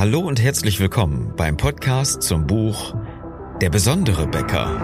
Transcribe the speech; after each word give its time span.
Hallo 0.00 0.20
und 0.20 0.40
herzlich 0.40 0.80
willkommen 0.80 1.34
beim 1.36 1.58
Podcast 1.58 2.22
zum 2.22 2.46
Buch 2.46 2.94
Der 3.60 3.68
besondere 3.68 4.26
Bäcker. 4.26 4.80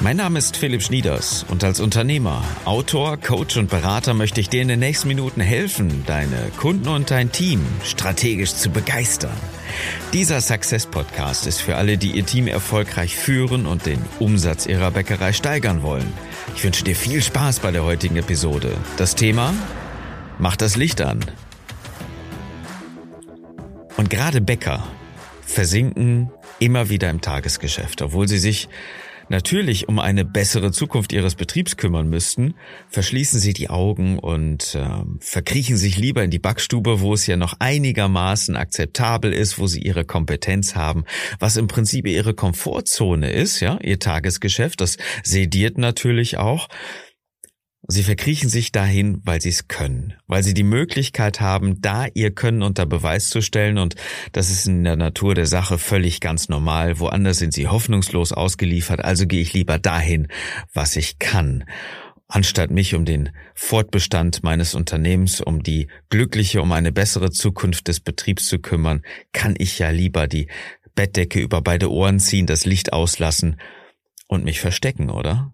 Mein 0.00 0.16
Name 0.16 0.38
ist 0.38 0.56
Philipp 0.56 0.82
Schnieders 0.82 1.44
und 1.50 1.62
als 1.62 1.80
Unternehmer, 1.80 2.42
Autor, 2.64 3.18
Coach 3.18 3.58
und 3.58 3.68
Berater 3.68 4.14
möchte 4.14 4.40
ich 4.40 4.48
dir 4.48 4.62
in 4.62 4.68
den 4.68 4.80
nächsten 4.80 5.08
Minuten 5.08 5.42
helfen, 5.42 6.04
deine 6.06 6.50
Kunden 6.56 6.88
und 6.88 7.10
dein 7.10 7.32
Team 7.32 7.60
strategisch 7.84 8.54
zu 8.54 8.70
begeistern. 8.70 9.36
Dieser 10.12 10.40
Success 10.40 10.86
Podcast 10.86 11.46
ist 11.46 11.60
für 11.60 11.76
alle, 11.76 11.98
die 11.98 12.12
ihr 12.12 12.24
Team 12.24 12.46
erfolgreich 12.48 13.16
führen 13.16 13.66
und 13.66 13.86
den 13.86 14.02
Umsatz 14.18 14.66
ihrer 14.66 14.90
Bäckerei 14.90 15.32
steigern 15.32 15.82
wollen. 15.82 16.12
Ich 16.54 16.64
wünsche 16.64 16.84
dir 16.84 16.96
viel 16.96 17.22
Spaß 17.22 17.60
bei 17.60 17.70
der 17.70 17.84
heutigen 17.84 18.16
Episode. 18.16 18.76
Das 18.96 19.14
Thema? 19.14 19.54
Mach 20.38 20.56
das 20.56 20.76
Licht 20.76 21.00
an. 21.00 21.24
Und 23.96 24.10
gerade 24.10 24.40
Bäcker 24.40 24.86
versinken 25.42 26.30
immer 26.58 26.88
wieder 26.88 27.10
im 27.10 27.20
Tagesgeschäft, 27.20 28.02
obwohl 28.02 28.28
sie 28.28 28.38
sich 28.38 28.68
natürlich 29.28 29.88
um 29.88 29.98
eine 29.98 30.24
bessere 30.24 30.72
Zukunft 30.72 31.12
ihres 31.12 31.34
Betriebs 31.34 31.76
kümmern 31.76 32.08
müssten, 32.08 32.54
verschließen 32.88 33.40
sie 33.40 33.52
die 33.52 33.70
Augen 33.70 34.18
und 34.18 34.74
äh, 34.74 34.88
verkriechen 35.20 35.76
sich 35.76 35.98
lieber 35.98 36.22
in 36.22 36.30
die 36.30 36.38
Backstube, 36.38 37.00
wo 37.00 37.14
es 37.14 37.26
ja 37.26 37.36
noch 37.36 37.54
einigermaßen 37.58 38.56
akzeptabel 38.56 39.32
ist, 39.32 39.58
wo 39.58 39.66
sie 39.66 39.80
ihre 39.80 40.04
Kompetenz 40.04 40.74
haben, 40.74 41.04
was 41.38 41.56
im 41.56 41.66
Prinzip 41.66 42.06
ihre 42.06 42.34
Komfortzone 42.34 43.30
ist, 43.30 43.60
ja, 43.60 43.78
ihr 43.82 43.98
Tagesgeschäft, 43.98 44.80
das 44.80 44.96
sediert 45.22 45.78
natürlich 45.78 46.38
auch. 46.38 46.68
Sie 47.88 48.02
verkriechen 48.02 48.48
sich 48.48 48.72
dahin, 48.72 49.20
weil 49.24 49.40
sie 49.40 49.50
es 49.50 49.68
können, 49.68 50.14
weil 50.26 50.42
sie 50.42 50.54
die 50.54 50.64
Möglichkeit 50.64 51.40
haben, 51.40 51.80
da 51.80 52.06
ihr 52.14 52.32
Können 52.32 52.62
unter 52.62 52.84
Beweis 52.84 53.28
zu 53.28 53.40
stellen 53.40 53.78
und 53.78 53.94
das 54.32 54.50
ist 54.50 54.66
in 54.66 54.82
der 54.82 54.96
Natur 54.96 55.36
der 55.36 55.46
Sache 55.46 55.78
völlig 55.78 56.20
ganz 56.20 56.48
normal. 56.48 56.98
Woanders 56.98 57.38
sind 57.38 57.54
sie 57.54 57.68
hoffnungslos 57.68 58.32
ausgeliefert, 58.32 59.04
also 59.04 59.26
gehe 59.26 59.40
ich 59.40 59.52
lieber 59.52 59.78
dahin, 59.78 60.26
was 60.74 60.96
ich 60.96 61.20
kann. 61.20 61.64
Anstatt 62.26 62.72
mich 62.72 62.96
um 62.96 63.04
den 63.04 63.30
Fortbestand 63.54 64.42
meines 64.42 64.74
Unternehmens, 64.74 65.40
um 65.40 65.62
die 65.62 65.86
glückliche, 66.08 66.62
um 66.62 66.72
eine 66.72 66.90
bessere 66.90 67.30
Zukunft 67.30 67.86
des 67.86 68.00
Betriebs 68.00 68.48
zu 68.48 68.58
kümmern, 68.58 69.02
kann 69.32 69.54
ich 69.58 69.78
ja 69.78 69.90
lieber 69.90 70.26
die 70.26 70.48
Bettdecke 70.96 71.38
über 71.38 71.62
beide 71.62 71.92
Ohren 71.92 72.18
ziehen, 72.18 72.46
das 72.46 72.64
Licht 72.64 72.92
auslassen 72.92 73.60
und 74.26 74.42
mich 74.42 74.58
verstecken, 74.58 75.08
oder? 75.08 75.52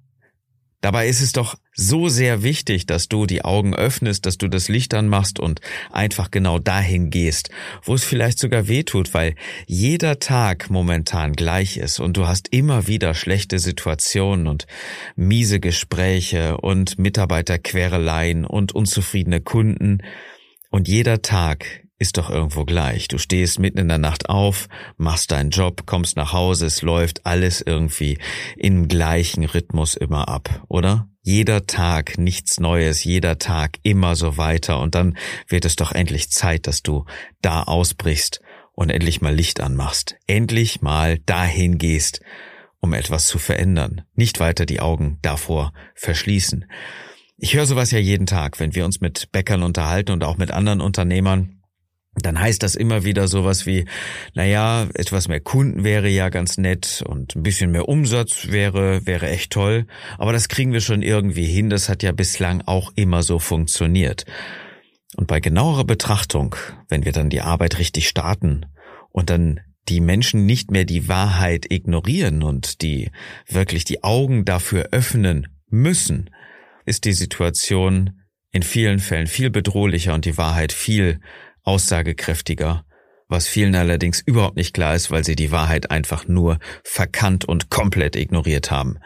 Dabei 0.83 1.07
ist 1.07 1.21
es 1.21 1.33
doch 1.33 1.55
so 1.75 2.09
sehr 2.09 2.43
wichtig, 2.43 2.87
dass 2.87 3.09
du 3.09 3.25
die 3.25 3.45
Augen 3.45 3.73
öffnest, 3.73 4.27
dass 4.27 4.37
du 4.37 4.49
das 4.49 4.69
Licht 4.69 4.95
anmachst 4.95 5.39
und 5.39 5.61
einfach 5.93 6.33
genau 6.33 6.59
dahin 6.59 7.09
gehst, 7.09 7.51
wo 7.85 7.95
es 7.95 8.03
vielleicht 8.03 8.41
sogar 8.41 8.67
weh 8.67 8.83
tut, 8.83 9.15
weil 9.15 9.37
jeder 9.67 10.19
Tag 10.19 10.71
momentan 10.71 11.35
gleich 11.35 11.77
ist 11.77 12.01
und 12.01 12.17
du 12.17 12.27
hast 12.27 12.49
immer 12.49 12.89
wieder 12.89 13.15
schlechte 13.15 13.61
Situationen 13.61 14.49
und 14.49 14.67
miese 15.15 15.61
Gespräche 15.61 16.57
und 16.57 16.99
Mitarbeiterquereleien 16.99 18.45
und 18.45 18.75
unzufriedene 18.75 19.41
Kunden. 19.41 20.03
Und 20.69 20.89
jeder 20.89 21.23
Tag 21.23 21.82
ist 22.03 22.19
doch 22.19 22.31
irgendwo 22.31 22.65
gleich. 22.65 23.07
Du 23.07 23.17
stehst 23.17 23.61
mitten 23.61 23.79
in 23.79 23.89
der 23.89 23.99
Nacht 23.99 24.29
auf, 24.29 24.69
machst 24.97 25.31
deinen 25.31 25.51
Job, 25.51 25.87
kommst 25.87 26.17
nach 26.17 26.33
Hause, 26.33 26.67
es 26.67 26.83
läuft 26.83 27.25
alles 27.25 27.63
irgendwie 27.63 28.19
im 28.57 28.89
gleichen 28.89 29.45
Rhythmus 29.45 29.95
immer 29.95 30.29
ab, 30.29 30.65
oder? 30.69 31.09
Jeder 31.23 31.67
Tag 31.67 32.19
nichts 32.19 32.59
Neues, 32.59 33.05
jeder 33.05 33.39
Tag 33.39 33.79
immer 33.85 34.17
so 34.17 34.37
weiter 34.37 34.81
und 34.81 34.97
dann 34.97 35.17
wird 35.47 35.65
es 35.65 35.77
doch 35.77 35.93
endlich 35.93 36.31
Zeit, 36.31 36.67
dass 36.67 36.83
du 36.83 37.05
da 37.41 37.63
ausbrichst 37.63 38.41
und 38.73 38.91
endlich 38.91 39.21
mal 39.21 39.33
Licht 39.33 39.61
anmachst, 39.61 40.17
endlich 40.27 40.83
mal 40.83 41.21
dahin 41.21 41.79
gehst, 41.79 42.21
um 42.81 42.95
etwas 42.95 43.29
zu 43.29 43.39
verändern, 43.39 44.03
nicht 44.17 44.41
weiter 44.41 44.67
die 44.67 44.81
Augen 44.81 45.19
davor 45.23 45.73
verschließen. 45.95 46.67
Ich 47.37 47.55
höre 47.55 47.67
sowas 47.67 47.93
ja 47.93 48.01
jeden 48.01 48.27
Tag, 48.27 48.59
wenn 48.59 48.75
wir 48.75 48.85
uns 48.85 49.01
mit 49.01 49.31
Bäckern 49.31 49.63
unterhalten 49.63 50.11
und 50.11 50.25
auch 50.25 50.37
mit 50.37 50.51
anderen 50.51 50.81
Unternehmern 50.81 51.62
dann 52.15 52.39
heißt 52.39 52.63
das 52.63 52.75
immer 52.75 53.05
wieder 53.05 53.27
sowas 53.27 53.65
wie, 53.65 53.87
naja, 54.35 54.87
etwas 54.95 55.29
mehr 55.29 55.41
Kunden 55.41 55.83
wäre 55.83 56.09
ja 56.09 56.29
ganz 56.29 56.59
nett 56.59 57.03
und 57.07 57.35
ein 57.35 57.43
bisschen 57.43 57.71
mehr 57.71 57.89
Umsatz 57.89 58.49
wäre, 58.51 59.07
wäre 59.07 59.31
echt 59.31 59.51
toll. 59.51 59.87
Aber 60.19 60.33
das 60.33 60.49
kriegen 60.49 60.73
wir 60.73 60.83
schon 60.83 61.01
irgendwie 61.03 61.47
hin. 61.47 61.71
Das 61.71 61.89
hat 61.89 62.03
ja 62.03 62.13
bislang 62.13 62.63
auch 62.67 62.93
immer 62.97 63.23
so 63.23 63.39
funktioniert. 63.39 64.27
Und 65.17 65.27
bei 65.27 65.41
genauerer 65.41 65.85
Betrachtung, 65.85 66.55
wenn 66.89 67.05
wir 67.05 67.13
dann 67.13 67.31
die 67.31 67.41
Arbeit 67.41 67.79
richtig 67.79 68.09
starten 68.09 68.67
und 69.11 69.31
dann 69.31 69.61
die 69.89 70.01
Menschen 70.01 70.45
nicht 70.45 70.71
mehr 70.71 70.85
die 70.85 71.09
Wahrheit 71.09 71.71
ignorieren 71.71 72.43
und 72.43 72.83
die 72.83 73.11
wirklich 73.49 73.85
die 73.85 74.05
Augen 74.05 74.45
dafür 74.45 74.89
öffnen 74.93 75.49
müssen, 75.69 76.31
ist 76.85 77.05
die 77.05 77.13
Situation 77.15 78.21
in 78.53 78.63
vielen 78.63 78.99
Fällen 78.99 79.27
viel 79.27 79.51
bedrohlicher 79.51 80.15
und 80.15 80.25
die 80.25 80.37
Wahrheit 80.37 80.73
viel 80.73 81.21
aussagekräftiger, 81.63 82.85
was 83.29 83.49
vielen 83.49 83.75
allerdings 83.75 84.21
überhaupt 84.21 84.57
nicht 84.57 84.75
klar 84.75 84.95
ist, 84.95 85.11
weil 85.11 85.25
sie 85.25 85.37
die 85.37 85.51
Wahrheit 85.51 85.91
einfach 85.91 86.29
nur 86.29 86.59
verkannt 86.85 87.45
und 87.45 87.71
komplett 87.71 88.17
ignoriert 88.17 88.71
haben. 88.71 88.99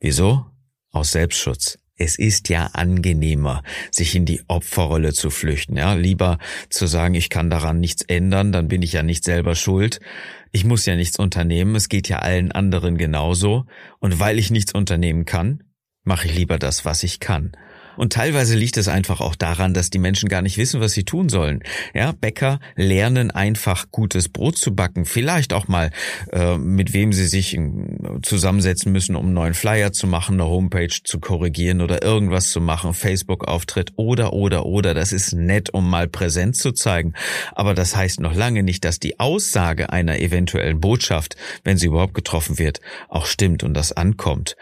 Wieso? 0.00 0.46
Aus 0.90 1.12
Selbstschutz. 1.12 1.78
Es 1.96 2.18
ist 2.18 2.48
ja 2.48 2.70
angenehmer, 2.72 3.62
sich 3.90 4.14
in 4.14 4.24
die 4.24 4.42
Opferrolle 4.48 5.12
zu 5.12 5.28
flüchten, 5.28 5.76
ja, 5.76 5.92
lieber 5.92 6.38
zu 6.70 6.86
sagen, 6.86 7.14
ich 7.14 7.28
kann 7.28 7.50
daran 7.50 7.78
nichts 7.78 8.00
ändern, 8.00 8.52
dann 8.52 8.68
bin 8.68 8.80
ich 8.80 8.94
ja 8.94 9.02
nicht 9.02 9.22
selber 9.22 9.54
schuld. 9.54 10.00
Ich 10.50 10.64
muss 10.64 10.86
ja 10.86 10.96
nichts 10.96 11.18
unternehmen, 11.18 11.74
es 11.76 11.90
geht 11.90 12.08
ja 12.08 12.20
allen 12.20 12.52
anderen 12.52 12.96
genauso, 12.96 13.66
und 13.98 14.18
weil 14.18 14.38
ich 14.38 14.50
nichts 14.50 14.72
unternehmen 14.72 15.26
kann, 15.26 15.62
mache 16.02 16.26
ich 16.26 16.34
lieber 16.34 16.58
das, 16.58 16.86
was 16.86 17.02
ich 17.02 17.20
kann. 17.20 17.52
Und 18.00 18.14
teilweise 18.14 18.56
liegt 18.56 18.78
es 18.78 18.88
einfach 18.88 19.20
auch 19.20 19.34
daran, 19.34 19.74
dass 19.74 19.90
die 19.90 19.98
Menschen 19.98 20.30
gar 20.30 20.40
nicht 20.40 20.56
wissen, 20.56 20.80
was 20.80 20.92
sie 20.92 21.04
tun 21.04 21.28
sollen. 21.28 21.62
Ja, 21.92 22.12
Bäcker 22.12 22.58
lernen 22.74 23.30
einfach 23.30 23.90
gutes 23.90 24.30
Brot 24.30 24.56
zu 24.56 24.74
backen. 24.74 25.04
Vielleicht 25.04 25.52
auch 25.52 25.68
mal, 25.68 25.90
äh, 26.32 26.56
mit 26.56 26.94
wem 26.94 27.12
sie 27.12 27.26
sich 27.26 27.58
äh, 27.58 27.60
zusammensetzen 28.22 28.90
müssen, 28.90 29.16
um 29.16 29.26
einen 29.26 29.34
neuen 29.34 29.52
Flyer 29.52 29.92
zu 29.92 30.06
machen, 30.06 30.40
eine 30.40 30.48
Homepage 30.48 30.88
zu 31.04 31.20
korrigieren 31.20 31.82
oder 31.82 32.02
irgendwas 32.02 32.50
zu 32.50 32.62
machen, 32.62 32.94
Facebook-Auftritt 32.94 33.92
oder, 33.96 34.32
oder, 34.32 34.64
oder. 34.64 34.94
Das 34.94 35.12
ist 35.12 35.34
nett, 35.34 35.68
um 35.68 35.90
mal 35.90 36.08
Präsenz 36.08 36.56
zu 36.56 36.72
zeigen. 36.72 37.12
Aber 37.52 37.74
das 37.74 37.94
heißt 37.94 38.20
noch 38.20 38.34
lange 38.34 38.62
nicht, 38.62 38.82
dass 38.86 38.98
die 38.98 39.20
Aussage 39.20 39.92
einer 39.92 40.20
eventuellen 40.20 40.80
Botschaft, 40.80 41.36
wenn 41.64 41.76
sie 41.76 41.88
überhaupt 41.88 42.14
getroffen 42.14 42.58
wird, 42.58 42.80
auch 43.10 43.26
stimmt 43.26 43.62
und 43.62 43.74
das 43.74 43.92
ankommt. 43.92 44.56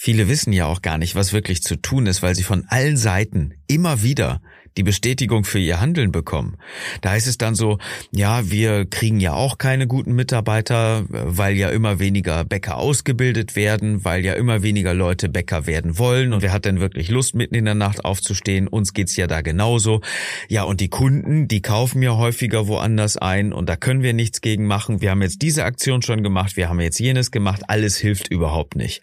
Viele 0.00 0.28
wissen 0.28 0.52
ja 0.52 0.66
auch 0.66 0.80
gar 0.80 0.96
nicht, 0.96 1.16
was 1.16 1.32
wirklich 1.32 1.60
zu 1.60 1.74
tun 1.74 2.06
ist, 2.06 2.22
weil 2.22 2.36
sie 2.36 2.44
von 2.44 2.64
allen 2.68 2.96
Seiten 2.96 3.54
immer 3.66 4.00
wieder 4.04 4.40
die 4.76 4.84
Bestätigung 4.84 5.42
für 5.42 5.58
ihr 5.58 5.80
Handeln 5.80 6.12
bekommen. 6.12 6.56
Da 7.00 7.10
heißt 7.10 7.26
es 7.26 7.36
dann 7.36 7.56
so, 7.56 7.78
ja, 8.12 8.48
wir 8.48 8.84
kriegen 8.84 9.18
ja 9.18 9.32
auch 9.32 9.58
keine 9.58 9.88
guten 9.88 10.12
Mitarbeiter, 10.12 11.04
weil 11.08 11.56
ja 11.56 11.70
immer 11.70 11.98
weniger 11.98 12.44
Bäcker 12.44 12.76
ausgebildet 12.76 13.56
werden, 13.56 14.04
weil 14.04 14.24
ja 14.24 14.34
immer 14.34 14.62
weniger 14.62 14.94
Leute 14.94 15.28
Bäcker 15.28 15.66
werden 15.66 15.98
wollen 15.98 16.32
und 16.32 16.42
wer 16.42 16.52
hat 16.52 16.64
denn 16.64 16.78
wirklich 16.78 17.08
Lust, 17.08 17.34
mitten 17.34 17.56
in 17.56 17.64
der 17.64 17.74
Nacht 17.74 18.04
aufzustehen? 18.04 18.68
Uns 18.68 18.92
geht's 18.94 19.16
ja 19.16 19.26
da 19.26 19.40
genauso. 19.40 20.00
Ja, 20.48 20.62
und 20.62 20.78
die 20.78 20.90
Kunden, 20.90 21.48
die 21.48 21.60
kaufen 21.60 22.02
ja 22.02 22.16
häufiger 22.16 22.68
woanders 22.68 23.16
ein 23.16 23.52
und 23.52 23.68
da 23.68 23.74
können 23.74 24.04
wir 24.04 24.12
nichts 24.12 24.42
gegen 24.42 24.64
machen. 24.64 25.00
Wir 25.00 25.10
haben 25.10 25.22
jetzt 25.22 25.42
diese 25.42 25.64
Aktion 25.64 26.02
schon 26.02 26.22
gemacht, 26.22 26.56
wir 26.56 26.68
haben 26.68 26.80
jetzt 26.80 27.00
jenes 27.00 27.32
gemacht, 27.32 27.62
alles 27.66 27.96
hilft 27.96 28.28
überhaupt 28.28 28.76
nicht. 28.76 29.02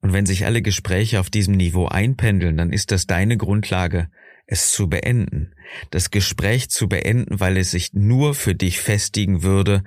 Und 0.00 0.12
wenn 0.12 0.26
sich 0.26 0.44
alle 0.44 0.62
Gespräche 0.62 1.20
auf 1.20 1.30
diesem 1.30 1.54
Niveau 1.54 1.86
einpendeln, 1.86 2.56
dann 2.56 2.72
ist 2.72 2.90
das 2.90 3.06
deine 3.06 3.36
Grundlage, 3.36 4.08
es 4.46 4.70
zu 4.70 4.88
beenden. 4.88 5.54
Das 5.90 6.10
Gespräch 6.10 6.70
zu 6.70 6.88
beenden, 6.88 7.40
weil 7.40 7.56
es 7.56 7.72
sich 7.72 7.92
nur 7.92 8.34
für 8.34 8.54
dich 8.54 8.80
festigen 8.80 9.42
würde, 9.42 9.82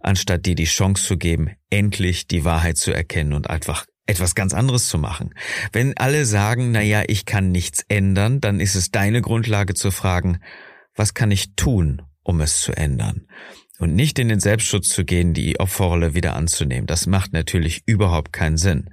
anstatt 0.00 0.46
dir 0.46 0.54
die 0.54 0.64
Chance 0.64 1.04
zu 1.04 1.18
geben, 1.18 1.50
endlich 1.70 2.26
die 2.26 2.44
Wahrheit 2.44 2.78
zu 2.78 2.92
erkennen 2.92 3.34
und 3.34 3.50
einfach 3.50 3.84
etwas 4.06 4.34
ganz 4.34 4.54
anderes 4.54 4.88
zu 4.88 4.98
machen. 4.98 5.34
Wenn 5.72 5.96
alle 5.96 6.24
sagen, 6.24 6.72
na 6.72 6.80
ja, 6.80 7.02
ich 7.06 7.26
kann 7.26 7.50
nichts 7.50 7.84
ändern, 7.88 8.40
dann 8.40 8.58
ist 8.58 8.74
es 8.74 8.90
deine 8.90 9.20
Grundlage 9.20 9.74
zu 9.74 9.90
fragen, 9.90 10.38
was 10.94 11.12
kann 11.12 11.30
ich 11.30 11.54
tun, 11.54 12.02
um 12.22 12.40
es 12.40 12.60
zu 12.60 12.72
ändern? 12.72 13.26
Und 13.78 13.94
nicht 13.94 14.18
in 14.18 14.28
den 14.28 14.40
Selbstschutz 14.40 14.88
zu 14.88 15.04
gehen, 15.04 15.34
die 15.34 15.60
Opferrolle 15.60 16.14
wieder 16.14 16.34
anzunehmen. 16.34 16.86
Das 16.86 17.06
macht 17.06 17.32
natürlich 17.32 17.82
überhaupt 17.86 18.32
keinen 18.32 18.56
Sinn. 18.56 18.90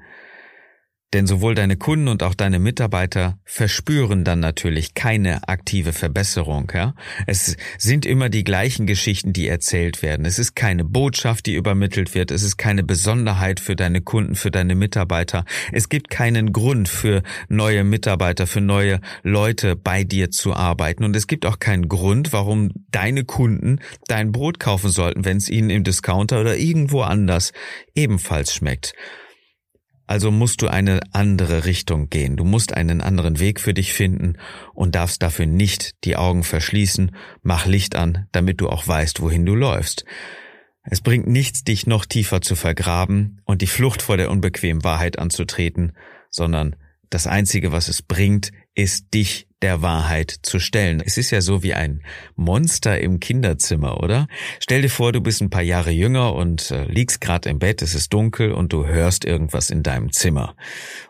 Denn 1.13 1.27
sowohl 1.27 1.55
deine 1.55 1.77
Kunden 1.77 2.07
und 2.07 2.23
auch 2.23 2.33
deine 2.33 2.59
Mitarbeiter 2.59 3.39
verspüren 3.45 4.23
dann 4.25 4.39
natürlich 4.41 4.95
keine 4.95 5.47
aktive 5.47 5.93
Verbesserung. 5.93 6.69
Ja? 6.73 6.93
Es 7.25 7.55
sind 7.77 8.05
immer 8.05 8.27
die 8.27 8.43
gleichen 8.43 8.85
Geschichten, 8.85 9.31
die 9.31 9.47
erzählt 9.47 10.01
werden. 10.01 10.25
Es 10.25 10.39
ist 10.39 10.55
keine 10.55 10.83
Botschaft, 10.83 11.45
die 11.45 11.53
übermittelt 11.53 12.15
wird. 12.15 12.31
Es 12.31 12.43
ist 12.43 12.57
keine 12.57 12.83
Besonderheit 12.83 13.59
für 13.59 13.75
deine 13.75 14.01
Kunden, 14.01 14.35
für 14.35 14.51
deine 14.51 14.75
Mitarbeiter. 14.75 15.45
Es 15.71 15.87
gibt 15.87 16.09
keinen 16.09 16.51
Grund 16.51 16.89
für 16.89 17.23
neue 17.47 17.83
Mitarbeiter, 17.83 18.45
für 18.45 18.61
neue 18.61 18.99
Leute 19.23 19.75
bei 19.77 20.03
dir 20.03 20.31
zu 20.31 20.53
arbeiten. 20.53 21.05
Und 21.05 21.15
es 21.15 21.27
gibt 21.27 21.45
auch 21.45 21.59
keinen 21.59 21.87
Grund, 21.87 22.33
warum 22.33 22.71
deine 22.91 23.23
Kunden 23.23 23.79
dein 24.07 24.31
Brot 24.31 24.59
kaufen 24.59 24.89
sollten, 24.89 25.23
wenn 25.23 25.37
es 25.37 25.49
ihnen 25.49 25.69
im 25.69 25.83
Discounter 25.83 26.41
oder 26.41 26.57
irgendwo 26.57 27.01
anders 27.01 27.53
ebenfalls 27.93 28.53
schmeckt. 28.53 28.93
Also 30.07 30.29
musst 30.29 30.61
du 30.61 30.67
eine 30.67 30.99
andere 31.13 31.65
Richtung 31.65 32.09
gehen. 32.09 32.37
Du 32.37 32.43
musst 32.43 32.73
einen 32.73 33.01
anderen 33.01 33.39
Weg 33.39 33.59
für 33.59 33.73
dich 33.73 33.93
finden 33.93 34.37
und 34.73 34.95
darfst 34.95 35.23
dafür 35.23 35.47
nicht 35.47 35.95
die 36.03 36.15
Augen 36.15 36.43
verschließen. 36.43 37.15
Mach 37.41 37.65
Licht 37.65 37.95
an, 37.95 38.27
damit 38.31 38.61
du 38.61 38.69
auch 38.69 38.87
weißt, 38.87 39.21
wohin 39.21 39.45
du 39.45 39.55
läufst. 39.55 40.05
Es 40.83 41.01
bringt 41.01 41.27
nichts, 41.27 41.63
dich 41.63 41.87
noch 41.87 42.05
tiefer 42.05 42.41
zu 42.41 42.55
vergraben 42.55 43.41
und 43.45 43.63
die 43.63 43.67
Flucht 43.67 44.03
vor 44.03 44.17
der 44.17 44.29
unbequemen 44.29 44.83
Wahrheit 44.83 45.17
anzutreten, 45.17 45.93
sondern 46.29 46.75
das 47.09 47.25
Einzige, 47.25 47.71
was 47.71 47.87
es 47.87 48.03
bringt, 48.03 48.51
ist 48.75 49.13
dich 49.13 49.44
der 49.61 49.81
Wahrheit 49.81 50.35
zu 50.41 50.59
stellen. 50.59 51.01
Es 51.03 51.17
ist 51.17 51.31
ja 51.31 51.41
so 51.41 51.63
wie 51.63 51.73
ein 51.73 52.03
Monster 52.35 52.99
im 52.99 53.19
Kinderzimmer, 53.19 54.03
oder? 54.03 54.27
Stell 54.59 54.81
dir 54.81 54.89
vor, 54.89 55.13
du 55.13 55.21
bist 55.21 55.41
ein 55.41 55.49
paar 55.49 55.61
Jahre 55.61 55.91
jünger 55.91 56.35
und 56.35 56.71
äh, 56.71 56.85
liegst 56.85 57.21
gerade 57.21 57.49
im 57.49 57.59
Bett, 57.59 57.81
es 57.81 57.95
ist 57.95 58.13
dunkel 58.13 58.51
und 58.51 58.73
du 58.73 58.85
hörst 58.85 59.23
irgendwas 59.23 59.69
in 59.69 59.81
deinem 59.81 60.11
Zimmer. 60.11 60.55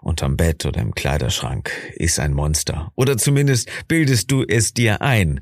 Unterm 0.02 0.38
Bett 0.38 0.66
oder 0.66 0.80
im 0.82 0.94
Kleiderschrank 0.94 1.72
ist 1.96 2.20
ein 2.20 2.34
Monster. 2.34 2.92
Oder 2.96 3.18
zumindest 3.18 3.70
bildest 3.88 4.32
du 4.32 4.44
es 4.44 4.74
dir 4.74 5.02
ein, 5.02 5.40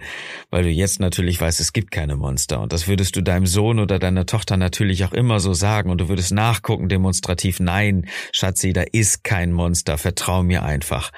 weil 0.49 0.63
du 0.63 0.69
jetzt 0.69 0.99
natürlich 0.99 1.39
weißt, 1.41 1.59
es 1.59 1.73
gibt 1.73 1.91
keine 1.91 2.15
Monster. 2.15 2.61
Und 2.61 2.71
das 2.71 2.87
würdest 2.87 3.15
du 3.15 3.21
deinem 3.21 3.47
Sohn 3.47 3.79
oder 3.79 3.99
deiner 3.99 4.25
Tochter 4.25 4.55
natürlich 4.55 5.03
auch 5.03 5.13
immer 5.13 5.41
so 5.41 5.53
sagen 5.53 5.89
und 5.89 5.99
du 5.99 6.07
würdest 6.07 6.31
nachgucken 6.31 6.87
demonstrativ, 6.87 7.59
nein, 7.59 8.07
Schatzi, 8.31 8.71
da 8.71 8.83
ist 8.91 9.23
kein 9.23 9.51
Monster, 9.51 9.97
vertrau 9.97 10.41
mir 10.41 10.63
einfach. 10.63 11.11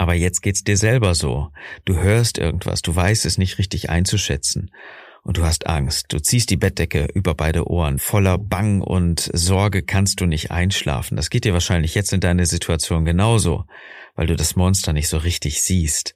Aber 0.00 0.14
jetzt 0.14 0.40
geht's 0.40 0.64
dir 0.64 0.78
selber 0.78 1.14
so. 1.14 1.50
Du 1.84 1.98
hörst 1.98 2.38
irgendwas, 2.38 2.80
du 2.80 2.96
weißt 2.96 3.26
es 3.26 3.36
nicht 3.36 3.58
richtig 3.58 3.90
einzuschätzen. 3.90 4.70
Und 5.22 5.36
du 5.36 5.44
hast 5.44 5.66
Angst. 5.66 6.06
Du 6.08 6.22
ziehst 6.22 6.48
die 6.48 6.56
Bettdecke 6.56 7.08
über 7.12 7.34
beide 7.34 7.68
Ohren. 7.68 7.98
Voller 7.98 8.38
Bang 8.38 8.80
und 8.80 9.28
Sorge 9.34 9.82
kannst 9.82 10.22
du 10.22 10.24
nicht 10.24 10.50
einschlafen. 10.50 11.16
Das 11.16 11.28
geht 11.28 11.44
dir 11.44 11.52
wahrscheinlich 11.52 11.94
jetzt 11.94 12.14
in 12.14 12.20
deiner 12.20 12.46
Situation 12.46 13.04
genauso, 13.04 13.66
weil 14.14 14.26
du 14.26 14.36
das 14.36 14.56
Monster 14.56 14.94
nicht 14.94 15.08
so 15.08 15.18
richtig 15.18 15.60
siehst. 15.60 16.14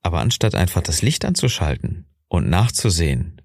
Aber 0.00 0.20
anstatt 0.20 0.54
einfach 0.54 0.80
das 0.80 1.02
Licht 1.02 1.26
anzuschalten 1.26 2.06
und 2.28 2.48
nachzusehen, 2.48 3.39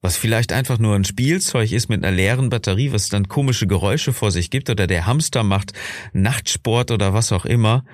was 0.00 0.16
vielleicht 0.16 0.52
einfach 0.52 0.78
nur 0.78 0.94
ein 0.94 1.04
Spielzeug 1.04 1.72
ist 1.72 1.88
mit 1.88 2.04
einer 2.04 2.14
leeren 2.14 2.50
Batterie, 2.50 2.92
was 2.92 3.08
dann 3.08 3.28
komische 3.28 3.66
Geräusche 3.66 4.12
vor 4.12 4.30
sich 4.30 4.50
gibt 4.50 4.70
oder 4.70 4.86
der 4.86 5.06
Hamster 5.06 5.42
macht 5.42 5.72
Nachtsport 6.12 6.90
oder 6.90 7.14
was 7.14 7.32
auch 7.32 7.44
immer, 7.44 7.84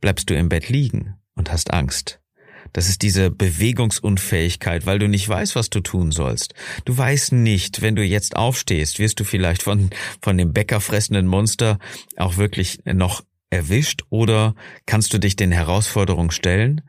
bleibst 0.00 0.30
du 0.30 0.34
im 0.34 0.48
Bett 0.48 0.68
liegen 0.68 1.14
und 1.34 1.52
hast 1.52 1.72
Angst. 1.72 2.20
Das 2.72 2.88
ist 2.88 3.02
diese 3.02 3.30
Bewegungsunfähigkeit, 3.30 4.84
weil 4.84 4.98
du 4.98 5.08
nicht 5.08 5.28
weißt, 5.28 5.56
was 5.56 5.70
du 5.70 5.80
tun 5.80 6.10
sollst. 6.10 6.54
Du 6.84 6.96
weißt 6.96 7.32
nicht, 7.32 7.80
wenn 7.80 7.96
du 7.96 8.02
jetzt 8.02 8.36
aufstehst, 8.36 8.98
wirst 8.98 9.20
du 9.20 9.24
vielleicht 9.24 9.62
von, 9.62 9.90
von 10.20 10.36
dem 10.36 10.52
bäckerfressenden 10.52 11.26
Monster 11.26 11.78
auch 12.16 12.36
wirklich 12.36 12.80
noch 12.84 13.22
erwischt 13.50 14.02
oder 14.10 14.54
kannst 14.84 15.14
du 15.14 15.18
dich 15.18 15.36
den 15.36 15.52
Herausforderungen 15.52 16.30
stellen? 16.30 16.82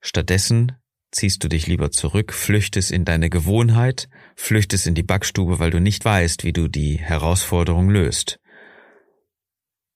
Stattdessen 0.00 0.72
ziehst 1.10 1.42
du 1.42 1.48
dich 1.48 1.66
lieber 1.66 1.90
zurück, 1.90 2.32
flüchtest 2.32 2.90
in 2.90 3.04
deine 3.04 3.30
Gewohnheit, 3.30 4.08
flüchtest 4.36 4.86
in 4.86 4.94
die 4.94 5.02
Backstube, 5.02 5.58
weil 5.58 5.70
du 5.70 5.80
nicht 5.80 6.04
weißt, 6.04 6.44
wie 6.44 6.52
du 6.52 6.68
die 6.68 6.98
Herausforderung 6.98 7.90
löst. 7.90 8.38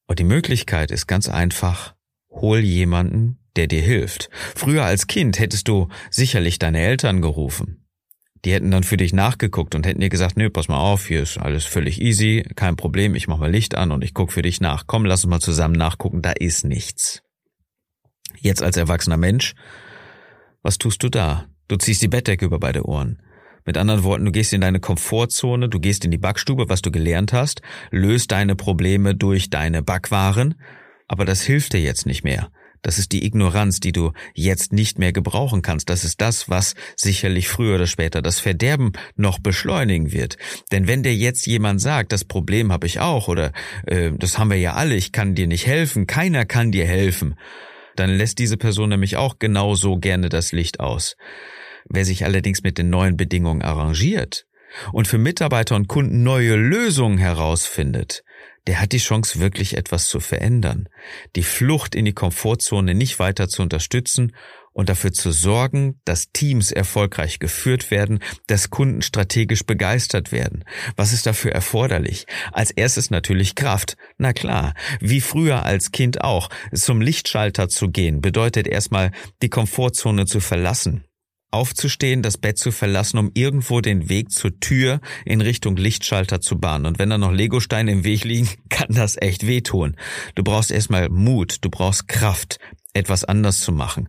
Und 0.06 0.18
die 0.18 0.24
Möglichkeit 0.24 0.90
ist 0.90 1.06
ganz 1.06 1.28
einfach, 1.28 1.94
hol 2.30 2.60
jemanden, 2.60 3.38
der 3.56 3.66
dir 3.66 3.82
hilft. 3.82 4.30
Früher 4.54 4.84
als 4.84 5.06
Kind 5.06 5.38
hättest 5.38 5.68
du 5.68 5.88
sicherlich 6.10 6.58
deine 6.58 6.80
Eltern 6.80 7.20
gerufen. 7.20 7.86
Die 8.44 8.52
hätten 8.52 8.72
dann 8.72 8.82
für 8.82 8.96
dich 8.96 9.12
nachgeguckt 9.12 9.74
und 9.74 9.86
hätten 9.86 10.00
dir 10.00 10.08
gesagt, 10.08 10.36
nö, 10.36 10.50
pass 10.50 10.66
mal 10.66 10.78
auf, 10.78 11.06
hier 11.06 11.22
ist 11.22 11.38
alles 11.38 11.64
völlig 11.64 12.00
easy, 12.00 12.44
kein 12.56 12.74
Problem, 12.76 13.14
ich 13.14 13.28
mach 13.28 13.38
mal 13.38 13.50
Licht 13.50 13.76
an 13.76 13.92
und 13.92 14.02
ich 14.02 14.14
guck 14.14 14.32
für 14.32 14.42
dich 14.42 14.60
nach. 14.60 14.86
Komm, 14.88 15.04
lass 15.04 15.24
uns 15.24 15.30
mal 15.30 15.40
zusammen 15.40 15.76
nachgucken, 15.76 16.22
da 16.22 16.32
ist 16.32 16.64
nichts. 16.64 17.22
Jetzt 18.40 18.62
als 18.62 18.76
erwachsener 18.76 19.16
Mensch 19.16 19.54
was 20.62 20.78
tust 20.78 21.02
du 21.02 21.08
da? 21.08 21.46
Du 21.68 21.76
ziehst 21.76 22.02
die 22.02 22.08
Bettdecke 22.08 22.44
über 22.44 22.58
beide 22.58 22.86
Ohren. 22.86 23.20
Mit 23.64 23.76
anderen 23.76 24.02
Worten, 24.02 24.24
du 24.24 24.32
gehst 24.32 24.52
in 24.52 24.60
deine 24.60 24.80
Komfortzone, 24.80 25.68
du 25.68 25.78
gehst 25.78 26.04
in 26.04 26.10
die 26.10 26.18
Backstube, 26.18 26.68
was 26.68 26.82
du 26.82 26.90
gelernt 26.90 27.32
hast, 27.32 27.62
löst 27.90 28.32
deine 28.32 28.56
Probleme 28.56 29.14
durch 29.14 29.50
deine 29.50 29.82
Backwaren, 29.82 30.56
aber 31.06 31.24
das 31.24 31.42
hilft 31.42 31.72
dir 31.72 31.80
jetzt 31.80 32.06
nicht 32.06 32.24
mehr. 32.24 32.50
Das 32.82 32.98
ist 32.98 33.12
die 33.12 33.24
Ignoranz, 33.24 33.78
die 33.78 33.92
du 33.92 34.12
jetzt 34.34 34.72
nicht 34.72 34.98
mehr 34.98 35.12
gebrauchen 35.12 35.62
kannst. 35.62 35.88
Das 35.88 36.02
ist 36.02 36.20
das, 36.20 36.48
was 36.48 36.74
sicherlich 36.96 37.46
früher 37.48 37.76
oder 37.76 37.86
später 37.86 38.20
das 38.22 38.40
Verderben 38.40 38.92
noch 39.14 39.38
beschleunigen 39.38 40.12
wird. 40.12 40.36
Denn 40.72 40.88
wenn 40.88 41.04
dir 41.04 41.14
jetzt 41.14 41.46
jemand 41.46 41.80
sagt, 41.80 42.10
das 42.10 42.24
Problem 42.24 42.72
habe 42.72 42.88
ich 42.88 42.98
auch 42.98 43.28
oder 43.28 43.52
äh, 43.86 44.10
das 44.18 44.38
haben 44.38 44.50
wir 44.50 44.58
ja 44.58 44.74
alle, 44.74 44.96
ich 44.96 45.12
kann 45.12 45.36
dir 45.36 45.46
nicht 45.46 45.66
helfen, 45.66 46.08
keiner 46.08 46.44
kann 46.44 46.72
dir 46.72 46.86
helfen, 46.86 47.36
dann 47.96 48.10
lässt 48.10 48.38
diese 48.38 48.56
Person 48.56 48.90
nämlich 48.90 49.16
auch 49.16 49.38
genauso 49.38 49.96
gerne 49.96 50.28
das 50.28 50.52
Licht 50.52 50.80
aus. 50.80 51.16
Wer 51.88 52.04
sich 52.04 52.24
allerdings 52.24 52.62
mit 52.62 52.78
den 52.78 52.90
neuen 52.90 53.16
Bedingungen 53.16 53.62
arrangiert 53.62 54.46
und 54.92 55.08
für 55.08 55.18
Mitarbeiter 55.18 55.76
und 55.76 55.88
Kunden 55.88 56.22
neue 56.22 56.56
Lösungen 56.56 57.18
herausfindet, 57.18 58.24
der 58.66 58.80
hat 58.80 58.92
die 58.92 58.98
Chance, 58.98 59.40
wirklich 59.40 59.76
etwas 59.76 60.06
zu 60.06 60.20
verändern, 60.20 60.88
die 61.34 61.42
Flucht 61.42 61.94
in 61.94 62.04
die 62.04 62.12
Komfortzone 62.12 62.94
nicht 62.94 63.18
weiter 63.18 63.48
zu 63.48 63.62
unterstützen 63.62 64.34
und 64.72 64.88
dafür 64.88 65.12
zu 65.12 65.32
sorgen, 65.32 66.00
dass 66.04 66.32
Teams 66.32 66.72
erfolgreich 66.72 67.38
geführt 67.38 67.90
werden, 67.90 68.20
dass 68.46 68.70
Kunden 68.70 69.02
strategisch 69.02 69.64
begeistert 69.64 70.32
werden. 70.32 70.64
Was 70.96 71.12
ist 71.12 71.26
dafür 71.26 71.52
erforderlich? 71.52 72.26
Als 72.52 72.70
erstes 72.70 73.10
natürlich 73.10 73.54
Kraft. 73.54 73.96
Na 74.19 74.32
klar, 74.32 74.74
wie 75.00 75.20
früher 75.20 75.64
als 75.64 75.92
Kind 75.92 76.22
auch. 76.22 76.48
Zum 76.74 77.00
Lichtschalter 77.00 77.69
zu 77.69 77.88
gehen 77.88 78.20
bedeutet 78.20 78.66
erstmal 78.66 79.12
die 79.42 79.50
Komfortzone 79.50 80.26
zu 80.26 80.40
verlassen 80.40 81.04
aufzustehen, 81.52 82.22
das 82.22 82.38
Bett 82.38 82.58
zu 82.58 82.72
verlassen, 82.72 83.19
um 83.19 83.30
irgendwo 83.34 83.80
den 83.80 84.08
Weg 84.08 84.32
zur 84.32 84.58
Tür 84.58 85.00
in 85.24 85.40
Richtung 85.40 85.76
Lichtschalter 85.76 86.40
zu 86.40 86.58
bahnen. 86.58 86.86
Und 86.86 86.98
wenn 86.98 87.10
da 87.10 87.19
noch 87.19 87.30
Legosteine 87.30 87.92
im 87.92 88.04
Weg 88.04 88.24
liegen, 88.24 88.48
kann 88.70 88.88
das 88.90 89.20
echt 89.20 89.46
wehtun. 89.46 89.96
Du 90.34 90.42
brauchst 90.42 90.70
erstmal 90.70 91.08
Mut, 91.10 91.58
du 91.60 91.70
brauchst 91.70 92.08
Kraft, 92.08 92.58
etwas 92.94 93.25
anders 93.25 93.61
zu 93.61 93.72
machen, 93.72 94.08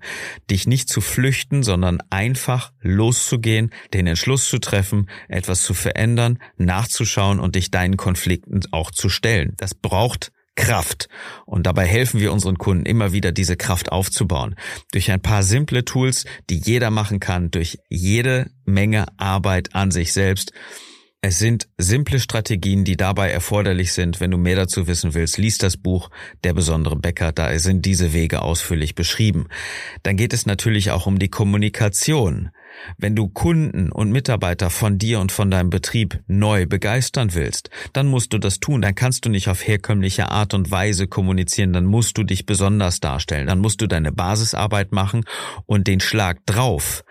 dich 0.49 0.67
nicht 0.67 0.89
zu 0.89 1.01
flüchten, 1.01 1.63
sondern 1.63 1.99
einfach 2.09 2.71
loszugehen, 2.81 3.71
den 3.93 4.07
Entschluss 4.07 4.49
zu 4.49 4.59
treffen, 4.59 5.09
etwas 5.27 5.63
zu 5.63 5.73
verändern, 5.73 6.39
nachzuschauen 6.57 7.39
und 7.39 7.55
dich 7.55 7.71
deinen 7.71 7.97
Konflikten 7.97 8.61
auch 8.71 8.91
zu 8.91 9.09
stellen. 9.09 9.53
Das 9.57 9.73
braucht 9.73 10.31
Kraft. 10.55 11.07
Und 11.45 11.65
dabei 11.65 11.85
helfen 11.85 12.19
wir 12.19 12.31
unseren 12.31 12.57
Kunden 12.57 12.85
immer 12.85 13.11
wieder, 13.11 13.31
diese 13.31 13.57
Kraft 13.57 13.91
aufzubauen. 13.91 14.55
Durch 14.91 15.11
ein 15.11 15.21
paar 15.21 15.43
simple 15.43 15.83
Tools, 15.83 16.25
die 16.49 16.57
jeder 16.57 16.91
machen 16.91 17.19
kann, 17.19 17.49
durch 17.49 17.79
jede 17.89 18.51
Menge 18.65 19.05
Arbeit 19.17 19.73
an 19.73 19.91
sich 19.91 20.13
selbst. 20.13 20.53
Es 21.25 21.39
sind 21.39 21.69
simple 21.77 22.19
Strategien, 22.19 22.83
die 22.83 22.97
dabei 22.97 23.31
erforderlich 23.31 23.93
sind. 23.93 24.19
Wenn 24.19 24.31
du 24.31 24.37
mehr 24.37 24.57
dazu 24.57 24.87
wissen 24.87 25.13
willst, 25.13 25.37
liest 25.37 25.63
das 25.63 25.77
Buch 25.77 26.09
Der 26.43 26.53
besondere 26.53 26.97
Bäcker, 26.97 27.31
da 27.31 27.57
sind 27.59 27.85
diese 27.85 28.11
Wege 28.11 28.41
ausführlich 28.41 28.93
beschrieben. 28.93 29.47
Dann 30.03 30.17
geht 30.17 30.33
es 30.33 30.45
natürlich 30.45 30.91
auch 30.91 31.05
um 31.05 31.19
die 31.19 31.29
Kommunikation. 31.29 32.49
Wenn 32.97 33.15
du 33.15 33.29
Kunden 33.29 33.89
und 33.89 34.11
Mitarbeiter 34.11 34.69
von 34.69 34.97
dir 34.97 35.21
und 35.21 35.31
von 35.31 35.49
deinem 35.49 35.69
Betrieb 35.69 36.19
neu 36.27 36.65
begeistern 36.65 37.33
willst, 37.33 37.69
dann 37.93 38.07
musst 38.07 38.33
du 38.33 38.37
das 38.37 38.59
tun. 38.59 38.81
Dann 38.81 38.93
kannst 38.93 39.23
du 39.23 39.29
nicht 39.29 39.47
auf 39.47 39.65
herkömmliche 39.65 40.29
Art 40.29 40.53
und 40.53 40.71
Weise 40.71 41.07
kommunizieren. 41.07 41.71
Dann 41.71 41.85
musst 41.85 42.17
du 42.17 42.25
dich 42.25 42.45
besonders 42.45 42.99
darstellen. 42.99 43.47
Dann 43.47 43.59
musst 43.59 43.79
du 43.79 43.87
deine 43.87 44.11
Basisarbeit 44.11 44.91
machen 44.91 45.23
und 45.67 45.87
den 45.87 46.01
Schlag 46.01 46.45
drauf, 46.45 47.05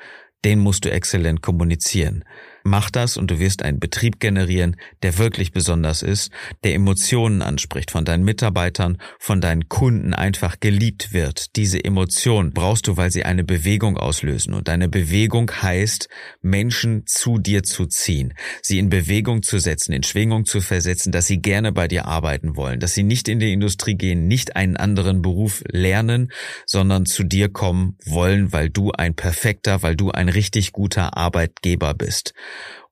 den 0.45 0.59
musst 0.59 0.85
du 0.85 0.90
exzellent 0.90 1.40
kommunizieren. 1.40 2.25
Mach 2.64 2.90
das 2.90 3.16
und 3.16 3.31
du 3.31 3.38
wirst 3.38 3.62
einen 3.62 3.81
Betrieb 3.81 4.21
generieren, 4.21 4.76
der 5.02 5.19
wirklich 5.19 5.52
besonders 5.52 6.02
ist, 6.02 6.31
der 6.64 6.75
Emotionen 6.75 7.42
anspricht 7.42 7.90
von 7.90 8.04
deinen 8.04 8.25
Mitarbeitern, 8.25 8.99
von 9.19 9.40
deinen 9.40 9.69
Kunden 9.69 10.14
einfach 10.14 10.61
geliebt 10.61 11.12
wird. 11.12 11.57
Diese 11.57 11.83
Emotion 11.85 12.52
brauchst 12.52 12.87
du, 12.87 12.97
weil 12.97 13.11
sie 13.11 13.25
eine 13.25 13.45
Bewegung 13.45 13.97
auslösen 13.97 14.54
und 14.54 14.69
eine 14.69 14.88
Bewegung 14.88 15.50
heißt, 15.50 16.09
Menschen 16.40 17.04
zu 17.07 17.38
dir 17.38 17.62
zu 17.62 17.87
ziehen, 17.87 18.35
sie 18.62 18.78
in 18.78 18.90
Bewegung 18.90 19.42
zu 19.42 19.59
setzen, 19.59 19.92
in 19.92 20.02
Schwingung 20.02 20.45
zu 20.45 20.61
versetzen, 20.61 21.12
dass 21.12 21.26
sie 21.26 21.40
gerne 21.40 21.73
bei 21.73 21.88
dir 21.88 22.07
arbeiten 22.07 22.57
wollen, 22.57 22.81
dass 22.81 22.95
sie 22.95 23.02
nicht 23.02 23.28
in 23.28 23.38
die 23.38 23.52
Industrie 23.52 23.95
gehen, 23.95 24.28
nicht 24.28 24.57
einen 24.57 24.76
anderen 24.76 25.23
Beruf 25.23 25.62
lernen, 25.69 26.31
sondern 26.66 27.07
zu 27.07 27.25
dir 27.25 27.49
kommen 27.49 27.97
wollen, 28.04 28.52
weil 28.52 28.71
du 28.71 28.92
ein 28.92 29.14
perfekter, 29.14 29.83
weil 29.83 29.97
du 29.97 30.11
ein 30.11 30.28
richtig 30.28 30.73
guter 30.73 31.16
Arbeitgeber 31.16 31.95
bist. 31.95 32.35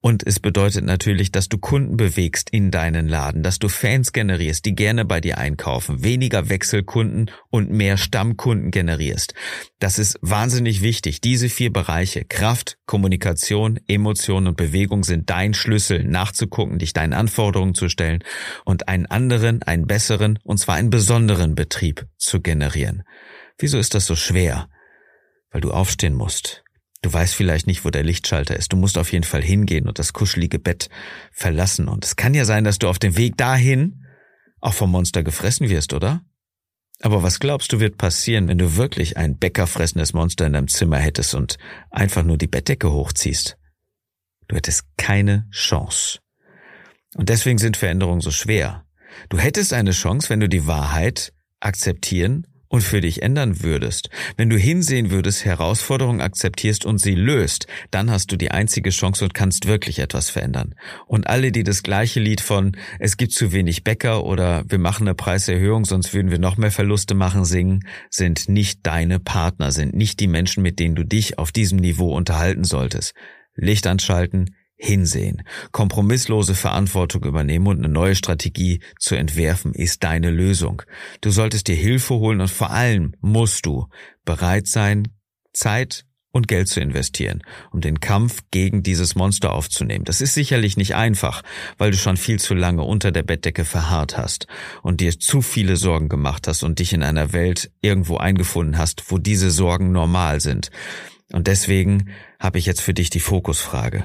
Und 0.03 0.27
es 0.27 0.41
bedeutet 0.41 0.85
natürlich, 0.85 1.31
dass 1.31 1.51
du 1.51 1.59
Kunden 1.59 1.99
bewegst 1.99 2.49
in 2.51 2.71
deinen 2.71 3.07
Laden, 3.07 3.43
dass 3.43 3.59
du 3.59 3.69
Fans 3.69 4.13
generierst, 4.13 4.65
die 4.65 4.75
gerne 4.75 5.05
bei 5.05 5.21
dir 5.21 5.37
einkaufen, 5.37 6.03
weniger 6.03 6.49
Wechselkunden 6.49 7.31
und 7.51 7.71
mehr 7.71 7.99
Stammkunden 7.99 8.71
generierst. 8.71 9.35
Das 9.79 9.99
ist 9.99 10.19
wahnsinnig 10.23 10.81
wichtig. 10.81 11.21
Diese 11.21 11.51
vier 11.51 11.71
Bereiche, 11.71 12.25
Kraft, 12.25 12.79
Kommunikation, 12.87 13.79
Emotion 13.89 14.47
und 14.47 14.57
Bewegung 14.57 15.05
sind 15.05 15.29
dein 15.29 15.53
Schlüssel, 15.53 16.03
nachzugucken, 16.05 16.79
dich 16.79 16.95
deinen 16.95 17.13
Anforderungen 17.13 17.75
zu 17.75 17.91
stellen 17.91 18.25
und 18.65 18.89
einen 18.89 19.05
anderen, 19.05 19.63
einen 19.63 19.87
besseren, 19.87 20.39
und 20.45 20.59
zwar 20.59 20.77
einen 20.77 20.91
besonderen 20.91 21.55
Betrieb 21.55 22.07
zu 22.17 22.41
generieren. 22.41 23.03
Wieso 23.59 23.79
ist 23.79 23.95
das 23.95 24.07
so 24.07 24.17
schwer? 24.17 24.71
Weil 25.51 25.61
du 25.61 25.73
aufstehen 25.73 26.15
musst, 26.15 26.65
Du 27.03 27.13
weißt 27.13 27.35
vielleicht 27.35 27.67
nicht, 27.67 27.85
wo 27.85 27.91
der 27.91 28.03
Lichtschalter 28.05 28.57
ist. 28.57 28.73
Du 28.73 28.77
musst 28.77 28.99
auf 28.99 29.13
jeden 29.13 29.25
Fall 29.25 29.43
hingehen 29.43 29.89
und 29.89 29.99
das 29.99 30.13
kuschelige 30.13 30.59
Bett 30.59 30.91
verlassen. 31.33 31.89
Und 31.89 32.05
es 32.05 32.17
kann 32.17 32.35
ja 32.35 32.45
sein, 32.45 32.65
dass 32.65 32.79
du 32.79 32.89
auf 32.89 32.99
dem 32.99 33.17
Weg 33.17 33.37
dahin 33.39 34.05
auch 34.61 34.75
vom 34.75 34.91
Monster 34.91 35.23
gefressen 35.23 35.71
wirst, 35.71 35.95
oder? 35.95 36.23
Aber 37.03 37.23
was 37.23 37.41
glaubst 37.41 37.73
du 37.73 37.81
wird 37.81 37.97
passieren, 37.97 38.49
wenn 38.49 38.59
du 38.59 38.77
wirklich 38.77 39.17
ein 39.17 39.39
bäckerfressendes 39.39 40.13
Monster 40.13 40.47
in 40.47 40.53
deinem 40.53 40.69
Zimmer 40.69 40.99
hättest 40.99 41.35
und 41.35 41.57
einfach 41.91 42.23
nur 42.23 42.37
die 42.37 42.47
Bettdecke 42.47 42.93
hochziehst? 42.93 43.57
Du 44.49 44.57
hättest 44.57 44.85
keine 44.99 45.49
Chance. 45.51 46.19
Und 47.15 47.31
deswegen 47.31 47.59
sind 47.59 47.79
Veränderungen 47.79 48.21
so 48.21 48.31
schwer. 48.31 48.85
Du 49.31 49.39
hättest 49.39 49.73
eine 49.73 49.93
Chance, 49.93 50.29
wenn 50.29 50.41
du 50.41 50.49
die 50.49 50.67
Wahrheit 50.67 51.33
akzeptieren 51.61 52.47
und 52.71 52.83
für 52.83 53.01
dich 53.01 53.23
ändern 53.23 53.63
würdest, 53.63 54.11
wenn 54.37 54.49
du 54.49 54.57
hinsehen 54.57 55.11
würdest, 55.11 55.45
Herausforderungen 55.45 56.21
akzeptierst 56.21 56.87
und 56.87 56.99
sie 56.99 57.17
löst, 57.17 57.67
dann 57.91 58.11
hast 58.11 58.31
du 58.31 58.37
die 58.37 58.53
einzige 58.53 58.91
Chance 58.91 59.25
und 59.25 59.35
kannst 59.35 59.67
wirklich 59.67 59.99
etwas 59.99 60.31
verändern. 60.31 60.77
Und 61.07 61.27
alle, 61.27 61.51
die 61.51 61.65
das 61.65 61.83
gleiche 61.83 62.21
Lied 62.21 62.41
von 62.41 62.77
es 63.01 63.17
gibt 63.17 63.33
zu 63.33 63.53
wenig 63.53 63.83
Bäcker 63.83 64.25
oder 64.25 64.65
wir 64.69 64.79
machen 64.79 65.09
eine 65.09 65.17
Preiserhöhung, 65.17 65.85
sonst 65.85 66.15
würden 66.15 66.31
wir 66.31 66.39
noch 66.39 66.57
mehr 66.57 66.71
Verluste 66.71 67.15
machen, 67.15 67.45
singen, 67.45 67.81
sind 68.09 68.49
nicht 68.49 68.87
deine 68.87 69.19
Partner, 69.19 69.73
sind 69.73 69.95
nicht 69.95 70.21
die 70.21 70.29
Menschen, 70.29 70.63
mit 70.63 70.79
denen 70.79 70.95
du 70.95 71.05
dich 71.05 71.39
auf 71.39 71.51
diesem 71.51 71.81
Niveau 71.81 72.15
unterhalten 72.15 72.63
solltest. 72.63 73.15
Licht 73.57 73.89
anschalten, 73.89 74.55
hinsehen. 74.81 75.43
Kompromisslose 75.73 76.55
Verantwortung 76.55 77.25
übernehmen 77.25 77.67
und 77.67 77.79
eine 77.79 77.93
neue 77.93 78.15
Strategie 78.15 78.81
zu 78.99 79.15
entwerfen 79.15 79.75
ist 79.75 80.03
deine 80.03 80.31
Lösung. 80.31 80.83
Du 81.21 81.31
solltest 81.31 81.69
dir 81.69 81.77
Hilfe 81.77 82.15
holen 82.15 82.41
und 82.41 82.51
vor 82.51 82.71
allem 82.71 83.15
musst 83.21 83.67
du 83.67 83.87
bereit 84.25 84.67
sein, 84.67 85.09
Zeit 85.53 86.07
und 86.33 86.49
Geld 86.49 86.69
zu 86.69 86.81
investieren, 86.81 87.43
um 87.73 87.81
den 87.81 88.01
Kampf 88.01 88.41
gegen 88.51 88.83
dieses 88.83 89.15
Monster 89.17 89.53
aufzunehmen. 89.53 90.05
Das 90.05 90.21
ist 90.21 90.35
sicherlich 90.35 90.77
nicht 90.77 90.95
einfach, 90.95 91.43
weil 91.77 91.91
du 91.91 91.99
schon 91.99 92.17
viel 92.17 92.39
zu 92.39 92.55
lange 92.55 92.83
unter 92.83 93.11
der 93.11 93.25
Bettdecke 93.25 93.65
verharrt 93.65 94.17
hast 94.17 94.47
und 94.83 95.01
dir 95.01 95.19
zu 95.19 95.43
viele 95.43 95.77
Sorgen 95.77 96.09
gemacht 96.09 96.47
hast 96.47 96.63
und 96.63 96.79
dich 96.79 96.93
in 96.93 97.03
einer 97.03 97.33
Welt 97.33 97.71
irgendwo 97.83 98.17
eingefunden 98.17 98.79
hast, 98.79 99.11
wo 99.11 99.19
diese 99.19 99.51
Sorgen 99.51 99.93
normal 99.93 100.41
sind. 100.41 100.71
Und 101.33 101.49
deswegen 101.49 102.11
habe 102.39 102.59
ich 102.59 102.67
jetzt 102.67 102.81
für 102.81 102.95
dich 102.95 103.11
die 103.11 103.21
Fokusfrage. 103.21 104.05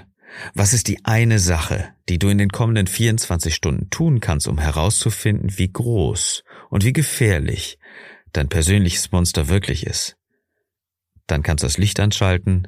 Was 0.53 0.73
ist 0.73 0.87
die 0.87 1.03
eine 1.05 1.39
Sache, 1.39 1.93
die 2.09 2.19
du 2.19 2.29
in 2.29 2.37
den 2.37 2.49
kommenden 2.49 2.87
24 2.87 3.53
Stunden 3.53 3.89
tun 3.89 4.19
kannst, 4.19 4.47
um 4.47 4.57
herauszufinden, 4.57 5.57
wie 5.57 5.71
groß 5.71 6.43
und 6.69 6.83
wie 6.83 6.93
gefährlich 6.93 7.77
dein 8.33 8.49
persönliches 8.49 9.11
Monster 9.11 9.47
wirklich 9.47 9.85
ist? 9.85 10.17
Dann 11.27 11.43
kannst 11.43 11.63
du 11.63 11.67
das 11.67 11.77
Licht 11.77 11.99
anschalten, 11.99 12.67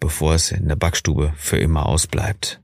bevor 0.00 0.34
es 0.34 0.52
in 0.52 0.68
der 0.68 0.76
Backstube 0.76 1.32
für 1.36 1.58
immer 1.58 1.86
ausbleibt. 1.86 2.60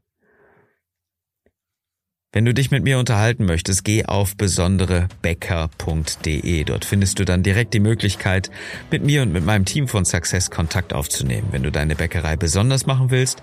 Wenn 2.34 2.46
du 2.46 2.54
dich 2.54 2.70
mit 2.70 2.82
mir 2.82 2.98
unterhalten 2.98 3.44
möchtest, 3.44 3.84
geh 3.84 4.06
auf 4.06 4.38
besonderebäcker.de. 4.38 6.64
Dort 6.64 6.86
findest 6.86 7.18
du 7.18 7.26
dann 7.26 7.42
direkt 7.42 7.74
die 7.74 7.80
Möglichkeit, 7.80 8.50
mit 8.90 9.04
mir 9.04 9.20
und 9.20 9.32
mit 9.32 9.44
meinem 9.44 9.66
Team 9.66 9.86
von 9.86 10.06
Success 10.06 10.50
Kontakt 10.50 10.94
aufzunehmen. 10.94 11.48
Wenn 11.50 11.62
du 11.62 11.70
deine 11.70 11.94
Bäckerei 11.94 12.36
besonders 12.36 12.86
machen 12.86 13.10
willst, 13.10 13.42